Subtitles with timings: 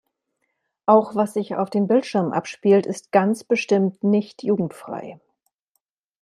[0.87, 5.19] Auch was sich auf den Bildschirmen abspielt ist ganz bestimmt nicht jugendfrei.